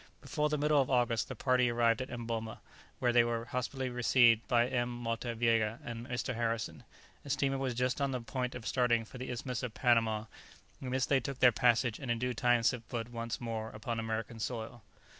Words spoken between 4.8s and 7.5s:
Motta Viega and Mr. Harrison. A